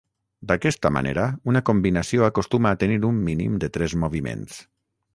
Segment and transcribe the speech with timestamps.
[0.51, 4.61] D'aquesta manera, una combinació acostuma a tenir un mínim de tres moviments.